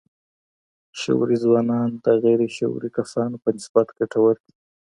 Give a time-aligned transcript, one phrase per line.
[0.99, 4.53] شعوري ځوانان د غير شعوري کسانو په نسبت ګټور دي.